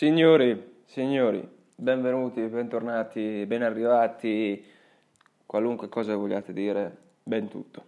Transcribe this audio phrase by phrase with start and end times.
[0.00, 1.46] Signori, signori,
[1.76, 4.64] benvenuti, bentornati, ben arrivati,
[5.44, 7.84] qualunque cosa vogliate dire, ben tutto.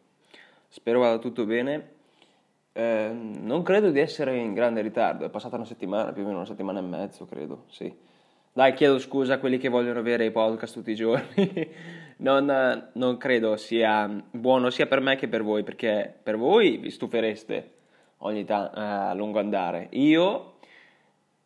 [0.68, 1.92] Spero vada tutto bene.
[2.72, 6.36] Eh, non credo di essere in grande ritardo, è passata una settimana, più o meno
[6.36, 7.90] una settimana e mezzo, credo, sì.
[8.52, 11.70] Dai, chiedo scusa a quelli che vogliono avere i podcast tutti i giorni.
[12.18, 16.90] non, non credo sia buono sia per me che per voi, perché per voi vi
[16.90, 17.70] stufereste
[18.18, 19.86] ogni tanto eh, a lungo andare.
[19.92, 20.51] Io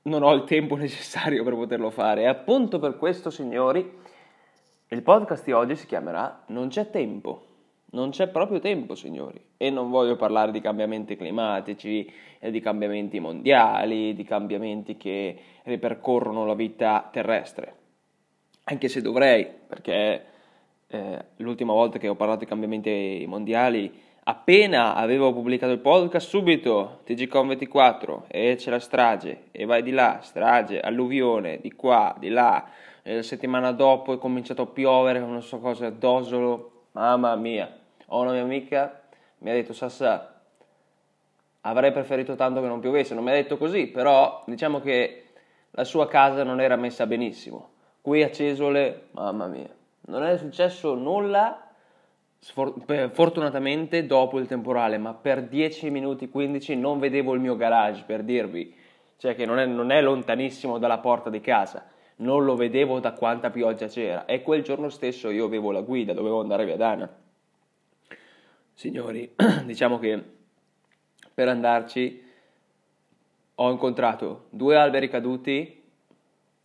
[0.06, 2.22] non ho il tempo necessario per poterlo fare.
[2.22, 3.88] E appunto per questo, signori,
[4.88, 7.44] il podcast di oggi si chiamerà Non c'è tempo.
[7.88, 9.40] Non c'è proprio tempo, signori.
[9.56, 16.54] E non voglio parlare di cambiamenti climatici, di cambiamenti mondiali, di cambiamenti che ripercorrono la
[16.54, 17.74] vita terrestre.
[18.64, 20.24] Anche se dovrei, perché
[20.88, 27.02] eh, l'ultima volta che ho parlato di cambiamenti mondiali Appena avevo pubblicato il podcast, subito
[27.06, 32.68] TGCOM24 e c'è la strage e vai di là, strage, alluvione, di qua, di là.
[33.04, 36.86] E la settimana dopo è cominciato a piovere, non so cosa, dosolo.
[36.92, 37.72] Mamma mia,
[38.06, 39.00] ho una mia amica,
[39.38, 40.40] mi ha detto Sassa,
[41.60, 43.14] avrei preferito tanto che non piovesse.
[43.14, 45.26] Non mi ha detto così, però diciamo che
[45.70, 47.68] la sua casa non era messa benissimo.
[48.00, 49.70] Qui a Cesole, mamma mia,
[50.06, 51.65] non è successo nulla
[52.38, 58.22] fortunatamente dopo il temporale, ma per 10 minuti 15 non vedevo il mio garage, per
[58.22, 58.74] dirvi,
[59.16, 63.12] cioè che non è, non è lontanissimo dalla porta di casa, non lo vedevo da
[63.12, 64.24] quanta pioggia c'era.
[64.24, 67.14] E quel giorno stesso io avevo la guida, dovevo andare via Dana.
[68.72, 69.34] Signori,
[69.64, 70.22] diciamo che
[71.32, 72.22] per andarci
[73.54, 75.82] ho incontrato due alberi caduti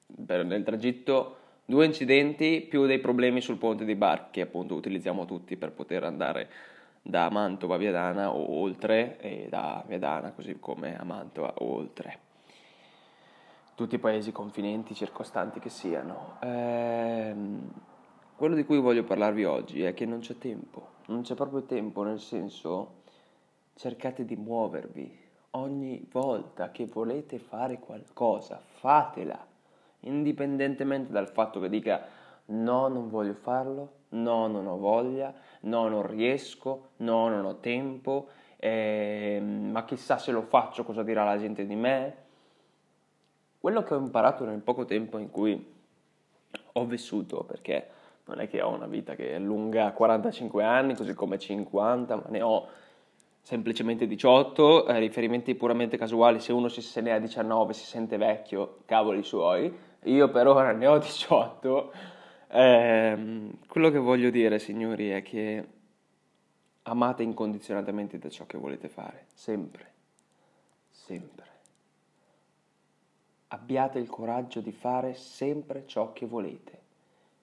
[0.08, 1.38] nel tragitto
[1.72, 6.04] Due incidenti più dei problemi sul ponte di Bar, che appunto utilizziamo tutti per poter
[6.04, 6.50] andare
[7.02, 12.20] da Mantova a Viadana o oltre, e da Viadana così come a Mantova o oltre.
[13.74, 16.40] Tutti i paesi confinenti, circostanti che siano.
[16.42, 17.72] Ehm,
[18.36, 22.04] quello di cui voglio parlarvi oggi è che non c'è tempo, non c'è proprio tempo,
[22.04, 22.96] nel senso
[23.76, 25.20] cercate di muovervi
[25.52, 29.48] ogni volta che volete fare qualcosa, fatela
[30.02, 32.06] indipendentemente dal fatto che dica
[32.46, 38.30] no, non voglio farlo, no, non ho voglia, no, non riesco, no, non ho tempo,
[38.58, 42.16] eh, ma chissà se lo faccio cosa dirà la gente di me.
[43.60, 45.74] Quello che ho imparato nel poco tempo in cui
[46.74, 47.88] ho vissuto, perché
[48.26, 52.24] non è che ho una vita che è lunga 45 anni, così come 50, ma
[52.28, 52.68] ne ho
[53.42, 58.80] semplicemente 18, eh, riferimenti puramente casuali, se uno se ne ha 19 si sente vecchio,
[58.86, 61.92] cavoli suoi, io per ora ne ho 18.
[62.48, 65.68] Eh, quello che voglio dire, signori, è che
[66.84, 69.92] amate incondizionatamente da ciò che volete fare, sempre,
[70.90, 71.50] sempre.
[73.48, 76.80] Abbiate il coraggio di fare sempre ciò che volete.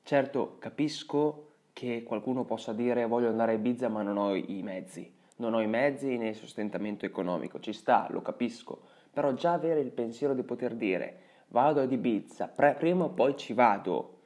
[0.03, 5.12] Certo, capisco che qualcuno possa dire voglio andare a Ibiza ma non ho i mezzi,
[5.38, 8.81] non ho i mezzi né il sostentamento economico, ci sta, lo capisco,
[9.12, 13.53] però già avere il pensiero di poter dire vado ad Ibiza, prima o poi ci
[13.53, 14.19] vado,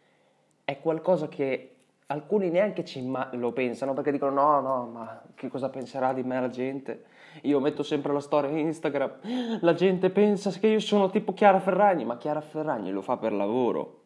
[0.65, 1.69] è qualcosa che
[2.07, 6.23] alcuni neanche ci ma- lo pensano perché dicono no, no, ma che cosa penserà di
[6.23, 7.05] me la gente?
[7.43, 11.61] Io metto sempre la storia in Instagram, la gente pensa che io sono tipo Chiara
[11.61, 14.01] Ferragni, ma Chiara Ferragni lo fa per lavoro.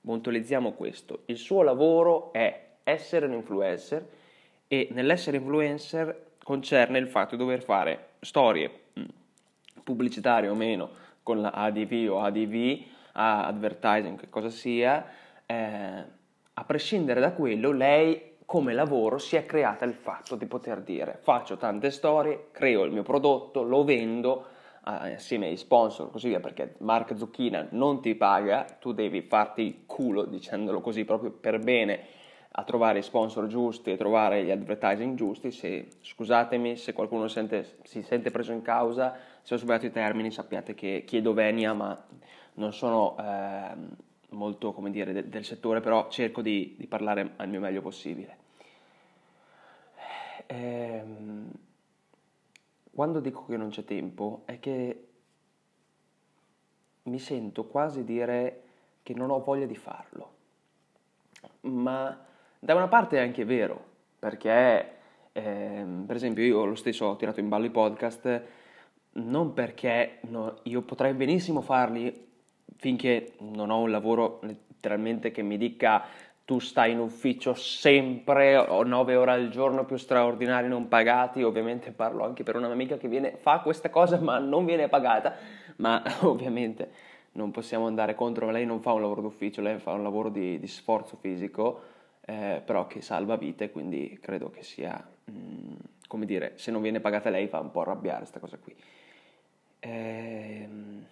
[0.00, 4.04] Puntualizziamo questo, il suo lavoro è essere un influencer
[4.66, 9.04] e nell'essere influencer concerne il fatto di dover fare storie mm,
[9.82, 10.90] pubblicitarie o meno
[11.22, 12.82] con la ADV o ADV,
[13.12, 15.06] advertising, che cosa sia,
[15.46, 16.04] eh,
[16.54, 21.18] a prescindere da quello, lei come lavoro si è creata il fatto di poter dire
[21.22, 24.46] faccio tante storie, creo il mio prodotto, lo vendo
[24.86, 29.62] eh, assieme ai sponsor, così via, perché Mark Zucchina non ti paga, tu devi farti
[29.62, 32.00] il culo, dicendolo così, proprio per bene,
[32.54, 35.50] a trovare i sponsor giusti e trovare gli advertising giusti.
[35.50, 40.30] Se, scusatemi se qualcuno sente, si sente preso in causa, se ho sbagliato i termini
[40.30, 42.00] sappiate che chiedo venia ma
[42.54, 43.74] non sono eh,
[44.30, 48.38] molto come dire de- del settore però cerco di, di, parlare al mio meglio possibile
[50.46, 51.50] ehm,
[52.92, 55.06] quando dico che non c'è tempo è che
[57.04, 58.62] mi sento quasi dire
[59.02, 60.30] che non ho voglia di farlo
[61.62, 62.30] ma
[62.64, 63.84] da una parte è anche vero
[64.20, 64.90] perché
[65.32, 68.42] ehm, per esempio io lo stesso ho tirato in ballo i podcast
[69.14, 72.28] non perché no, io potrei benissimo farli
[72.76, 76.04] finché non ho un lavoro letteralmente che mi dica
[76.44, 81.90] tu stai in ufficio sempre o 9 ore al giorno più straordinari non pagati, ovviamente
[81.90, 85.34] parlo anche per una mia amica che viene, fa questa cosa ma non viene pagata,
[85.78, 86.90] ma ovviamente
[87.32, 90.60] non possiamo andare contro, lei non fa un lavoro d'ufficio, lei fa un lavoro di,
[90.60, 95.74] di sforzo fisico, eh, però che salva vite, quindi credo che sia, mh, mm,
[96.06, 98.74] come dire, se non viene pagata lei fa un po' arrabbiare questa cosa qui.
[99.80, 101.06] Ehm,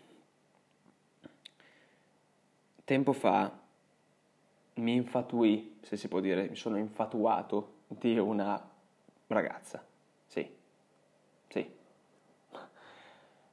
[2.84, 3.58] tempo fa
[4.74, 8.68] mi infatuì, se si può dire, mi sono infatuato di una
[9.26, 9.84] ragazza,
[10.26, 10.48] sì,
[11.48, 11.78] sì.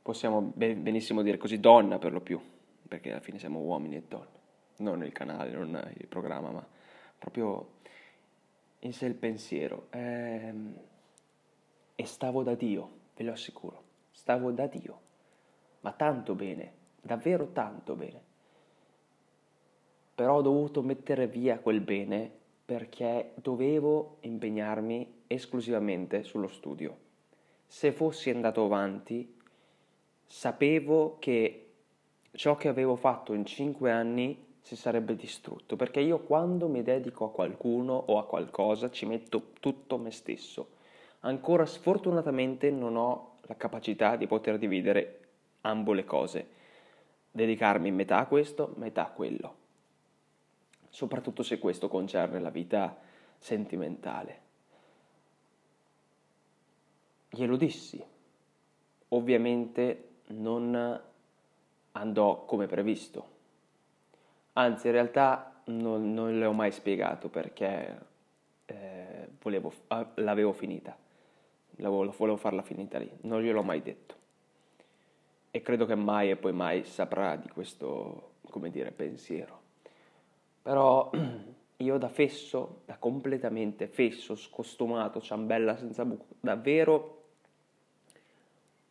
[0.02, 2.40] Possiamo benissimo dire così, donna per lo più,
[2.88, 4.40] perché alla fine siamo uomini e donne,
[4.78, 6.66] non il canale, non il programma, ma
[7.18, 7.76] proprio
[8.80, 9.88] in sé il pensiero.
[9.92, 10.76] Ehm,
[11.96, 15.00] e stavo da Dio, ve lo assicuro, stavo da Dio,
[15.82, 18.22] ma tanto bene, davvero tanto bene.
[20.14, 22.32] Però ho dovuto mettere via quel bene
[22.66, 26.98] perché dovevo impegnarmi esclusivamente sullo studio.
[27.66, 29.36] Se fossi andato avanti,
[30.26, 31.72] sapevo che
[32.32, 37.24] ciò che avevo fatto in cinque anni si sarebbe distrutto, perché io quando mi dedico
[37.24, 40.72] a qualcuno o a qualcosa ci metto tutto me stesso.
[41.22, 45.20] Ancora sfortunatamente non ho la capacità di poter dividere
[45.62, 46.48] ambo le cose,
[47.32, 49.56] dedicarmi metà a questo, metà a quello,
[50.90, 52.94] soprattutto se questo concerne la vita
[53.38, 54.42] sentimentale.
[57.30, 58.04] Glielo dissi,
[59.08, 61.02] ovviamente non
[61.94, 63.36] andò come previsto.
[64.58, 68.06] Anzi, in realtà non, non le ho mai spiegato perché
[68.66, 70.98] eh, volevo, ah, l'avevo finita,
[71.76, 74.16] volevo, volevo farla finita lì, non gliel'ho mai detto.
[75.52, 79.62] E credo che mai e poi mai saprà di questo, come dire, pensiero.
[80.64, 81.12] Però
[81.78, 87.26] io da fesso, da completamente fesso, scostumato, ciambella senza buco, davvero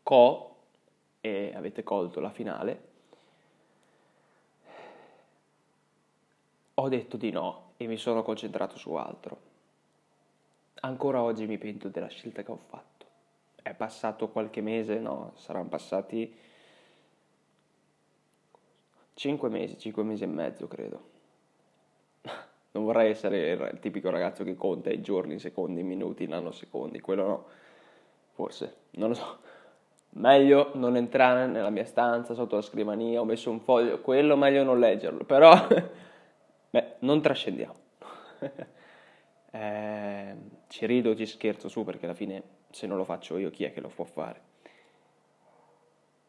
[0.04, 0.56] co
[1.20, 2.94] e avete colto la finale,
[6.78, 9.54] ho detto di no e mi sono concentrato su altro.
[10.80, 13.06] Ancora oggi mi pento della scelta che ho fatto.
[13.62, 16.34] È passato qualche mese, no, saranno passati
[19.14, 21.14] 5 mesi, 5 mesi e mezzo credo.
[22.76, 26.26] Non vorrei essere il tipico ragazzo che conta i giorni, i secondi, i minuti, i
[26.26, 27.46] nanosecondi, quello no.
[28.34, 29.38] Forse, non lo so
[30.16, 34.62] meglio non entrare nella mia stanza sotto la scrivania, ho messo un foglio, quello meglio
[34.62, 35.52] non leggerlo, però
[36.76, 37.74] beh, non trascendiamo.
[39.50, 40.36] eh,
[40.68, 43.72] ci rido, ci scherzo su perché alla fine se non lo faccio io chi è
[43.72, 44.54] che lo può fare?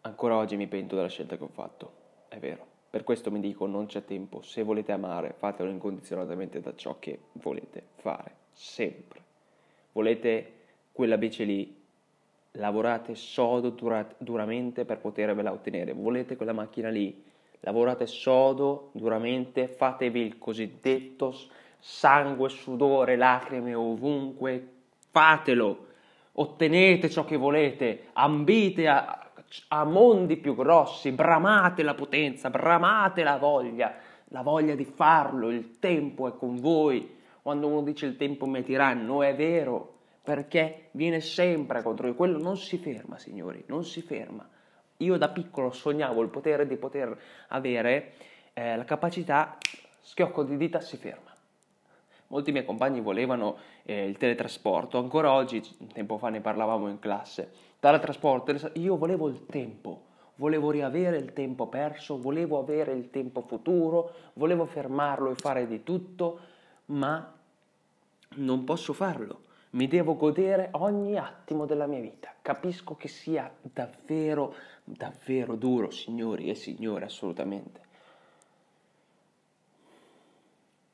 [0.01, 1.93] Ancora oggi mi pento della scelta che ho fatto,
[2.29, 2.75] è vero.
[2.89, 7.19] Per questo mi dico non c'è tempo, se volete amare fatelo incondizionatamente da ciò che
[7.33, 9.21] volete fare, sempre.
[9.91, 10.53] Volete
[10.93, 11.83] quella bici lì,
[12.51, 13.75] lavorate sodo
[14.17, 15.91] duramente per potervela ottenere.
[15.91, 17.25] Volete quella macchina lì?
[17.61, 21.33] Lavorate sodo, duramente, fatevi il cosiddetto
[21.79, 24.67] sangue, sudore, lacrime ovunque,
[25.11, 25.85] fatelo,
[26.33, 29.31] ottenete ciò che volete, ambite a,
[29.69, 33.95] a mondi più grossi, bramate la potenza, bramate la voglia,
[34.29, 37.15] la voglia di farlo, il tempo è con voi.
[37.41, 42.15] Quando uno dice il tempo mi è tiranno, è vero, perché viene sempre contro di
[42.15, 44.47] quello, non si ferma, signori, non si ferma.
[44.97, 47.15] Io da piccolo sognavo il potere di poter
[47.49, 48.13] avere
[48.53, 49.57] eh, la capacità,
[50.01, 51.31] schiocco di dita, si ferma.
[52.27, 55.61] Molti miei compagni volevano eh, il teletrasporto, ancora oggi,
[55.93, 60.01] tempo fa ne parlavamo in classe, teletrasporto, io volevo il tempo,
[60.35, 65.83] volevo riavere il tempo perso, volevo avere il tempo futuro, volevo fermarlo e fare di
[65.83, 66.39] tutto,
[66.85, 67.33] ma
[68.37, 72.33] non posso farlo mi devo godere ogni attimo della mia vita.
[72.41, 74.55] Capisco che sia davvero,
[74.89, 77.81] davvero duro, signori e signore, assolutamente.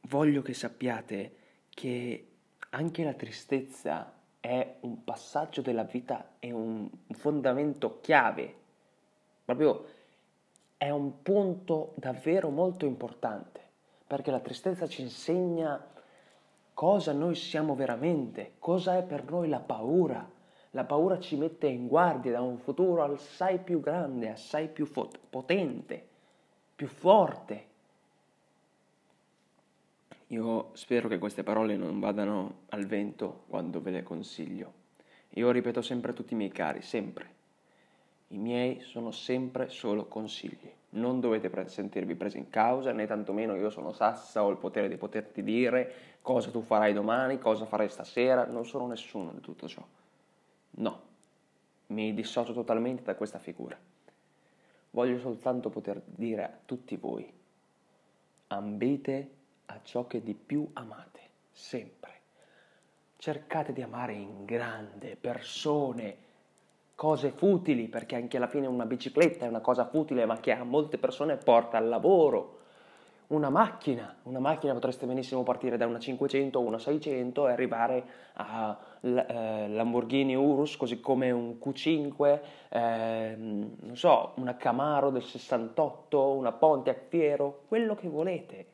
[0.02, 1.36] Voglio che sappiate
[1.70, 2.28] che
[2.72, 8.56] anche la tristezza è un passaggio della vita, è un fondamento chiave,
[9.46, 9.86] proprio
[10.76, 13.62] è un punto davvero molto importante,
[14.08, 15.82] perché la tristezza ci insegna
[16.74, 20.30] cosa noi siamo veramente, cosa è per noi la paura.
[20.76, 25.20] La paura ci mette in guardia da un futuro assai più grande, assai più fot-
[25.30, 26.04] potente,
[26.76, 27.66] più forte.
[30.28, 34.74] Io spero che queste parole non vadano al vento quando ve le consiglio.
[35.36, 37.28] Io ripeto sempre a tutti i miei cari, sempre.
[38.30, 40.72] I miei sono sempre solo consigli.
[40.92, 44.90] Non dovete pre- sentirvi presi in causa, né tantomeno io sono Sassa, ho il potere
[44.90, 49.68] di poterti dire cosa tu farai domani, cosa farai stasera, non sono nessuno di tutto
[49.68, 49.86] ciò.
[50.76, 51.02] No,
[51.88, 53.78] mi dissocio totalmente da questa figura.
[54.92, 57.32] voglio soltanto poter dire a tutti voi,
[58.48, 59.30] ambite
[59.68, 61.20] a ciò che di più amate,
[61.52, 62.12] sempre.
[63.18, 66.18] Cercate di amare in grande persone,
[66.96, 70.64] cose futili, perché anche alla fine una bicicletta è una cosa futile, ma che a
[70.64, 72.60] molte persone porta al lavoro.
[73.28, 78.06] Una macchina, una macchina potreste benissimo partire da una 500 o una 600 e arrivare
[78.34, 86.54] a Lamborghini Urus, così come un Q5, eh, non so, una Camaro del 68, una
[86.54, 88.66] Pontiac Fiero, quello che volete.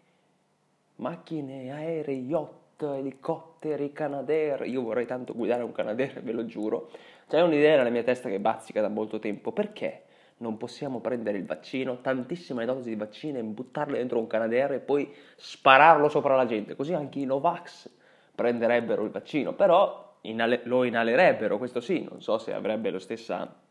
[0.98, 4.68] Macchine, aerei, yacht, elicotteri, Canadair.
[4.68, 6.92] Io vorrei tanto guidare un Canadair, ve lo giuro.
[7.28, 9.52] C'è un'idea nella mia testa che bazzica da molto tempo.
[9.52, 10.04] Perché
[10.38, 14.80] non possiamo prendere il vaccino, tantissime dosi di vaccino e buttarle dentro un Canadair e
[14.80, 16.76] poi spararlo sopra la gente?
[16.76, 17.90] Così anche i Novax
[18.36, 23.68] prenderebbero il vaccino, però inale- lo inalerebbero, questo sì, non so se avrebbe la stessa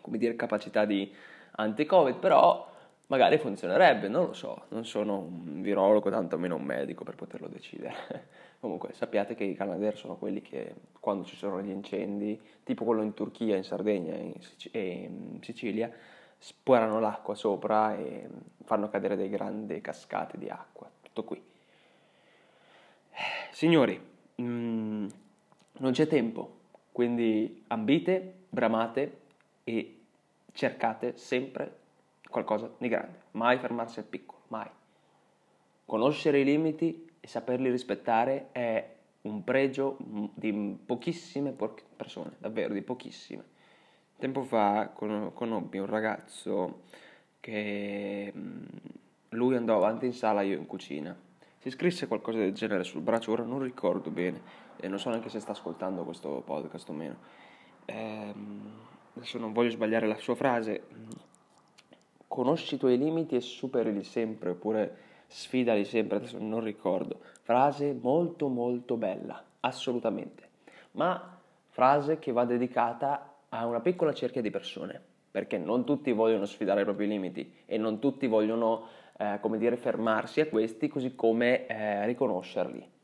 [0.00, 1.12] come dire, capacità di
[1.52, 2.66] anti-Covid, però
[3.06, 8.26] magari funzionerebbe, non lo so, non sono un virologo, tantomeno un medico per poterlo decidere.
[8.60, 13.02] Comunque sappiate che i Canadair sono quelli che quando ci sono gli incendi, tipo quello
[13.02, 15.90] in Turchia, in Sardegna e in Sicilia,
[16.36, 18.28] sporano l'acqua sopra e
[18.64, 20.90] fanno cadere dei grandi cascate di acqua.
[21.02, 21.42] Tutto qui.
[23.50, 24.00] Signori,
[24.36, 25.06] mh, mm,
[25.78, 26.56] non c'è tempo,
[26.92, 29.20] quindi ambite, bramate
[29.64, 30.00] e
[30.52, 31.76] cercate sempre
[32.28, 34.68] qualcosa di grande, mai fermarsi al piccolo, mai.
[35.84, 39.96] Conoscere i limiti e saperli rispettare è un pregio
[40.34, 41.54] di pochissime
[41.96, 43.56] persone, davvero di pochissime.
[44.18, 46.82] Tempo fa conobbi un ragazzo
[47.40, 48.64] che mm,
[49.30, 51.16] lui andò avanti in sala, io in cucina.
[51.58, 55.28] Si scrisse qualcosa del genere sul braccio, ora non ricordo bene e non so neanche
[55.28, 57.16] se sta ascoltando questo podcast o meno.
[57.86, 58.72] Ehm,
[59.14, 60.82] adesso non voglio sbagliare la sua frase.
[62.26, 67.20] Conosci i tuoi limiti e superili sempre, oppure sfidali sempre, adesso non ricordo.
[67.42, 70.46] Frase molto molto bella, assolutamente.
[70.92, 76.44] Ma frase che va dedicata a una piccola cerchia di persone, perché non tutti vogliono
[76.44, 81.14] sfidare i propri limiti e non tutti vogliono, eh, come dire, fermarsi a questi, così
[81.14, 82.96] come eh, riconoscerli.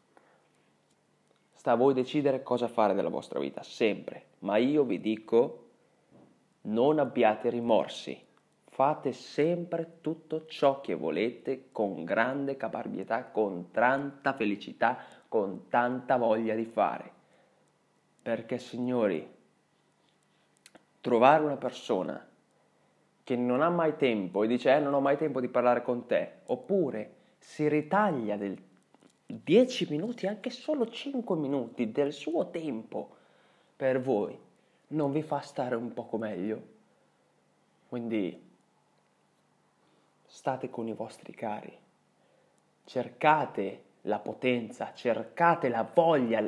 [1.64, 4.32] Sta a voi decidere cosa fare della vostra vita, sempre.
[4.40, 5.68] Ma io vi dico,
[6.64, 8.22] non abbiate rimorsi
[8.66, 16.54] fate sempre tutto ciò che volete con grande caparbietà, con tanta felicità, con tanta voglia
[16.54, 17.10] di fare.
[18.20, 19.26] Perché, signori,
[21.00, 22.28] trovare una persona
[23.22, 26.04] che non ha mai tempo e dice eh, non ho mai tempo di parlare con
[26.04, 28.73] te, oppure si ritaglia del
[29.26, 33.16] 10 minuti, anche solo 5 minuti del suo tempo
[33.76, 34.38] per voi,
[34.88, 36.72] non vi fa stare un poco meglio?
[37.88, 38.42] Quindi
[40.26, 41.72] state con i vostri cari,
[42.84, 46.40] cercate la potenza, cercate la voglia,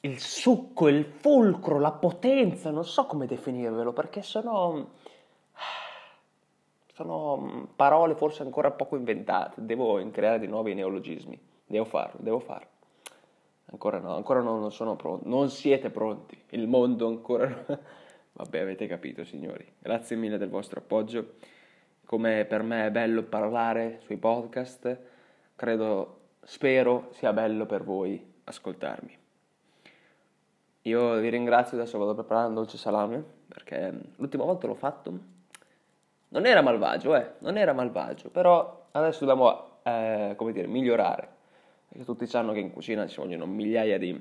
[0.00, 4.92] il succo, il fulcro, la potenza, non so come definirvelo perché sono,
[6.96, 12.68] sono parole forse ancora poco inventate, devo creare di nuovi neologismi, devo farlo, devo farlo.
[13.66, 17.78] Ancora no, ancora no, non sono pronto, non siete pronti, il mondo ancora no.
[18.32, 21.34] Vabbè, avete capito signori, grazie mille del vostro appoggio
[22.06, 24.98] come per me è bello parlare sui podcast,
[25.54, 29.18] credo, spero sia bello per voi ascoltarmi.
[30.82, 35.18] Io vi ringrazio, adesso vado a preparare un dolce salame, perché l'ultima volta l'ho fatto,
[36.36, 41.26] non era malvagio, eh, non era malvagio, però adesso dobbiamo, eh, come dire, migliorare,
[41.88, 44.20] perché tutti sanno che in cucina ci vogliono migliaia di,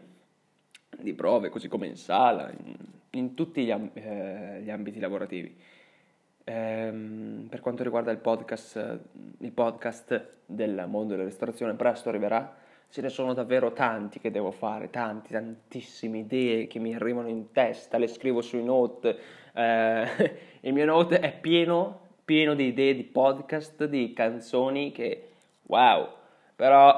[0.97, 2.73] di prove, così come in sala, in,
[3.11, 5.57] in tutti gli, eh, gli ambiti lavorativi.
[6.45, 8.99] Ehm, per quanto riguarda il podcast,
[9.39, 12.63] il podcast del mondo della ristorazione, presto arriverà.
[12.87, 17.51] Ce ne sono davvero tanti che devo fare, tanti, tantissime idee che mi arrivano in
[17.51, 19.17] testa, le scrivo sui note.
[19.53, 20.07] Eh,
[20.61, 25.29] il mio note è pieno, pieno di idee di podcast, di canzoni che
[25.63, 26.09] wow,
[26.55, 26.95] però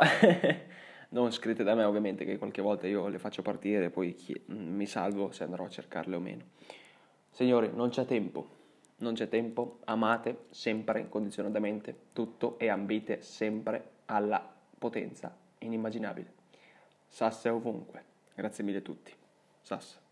[1.10, 4.15] non scritte da me ovviamente, che qualche volta io le faccio partire e poi
[4.48, 6.43] mi salvo se andrò a cercarle o meno.
[7.29, 8.55] Signori, non c'è tempo
[9.00, 16.34] non c'è tempo, amate sempre incondizionatamente tutto e ambite sempre alla potenza inimmaginabile.
[17.07, 18.03] Sass è ovunque.
[18.34, 19.13] Grazie mille a tutti.
[19.62, 20.07] Sass.